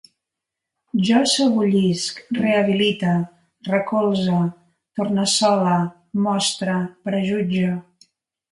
Jo 1.09 1.19
sebollisc, 1.33 2.21
rehabilite, 2.37 3.13
recolze, 3.73 4.41
tornassole, 5.01 5.77
mostre, 6.31 6.79
prejutge 7.07 7.71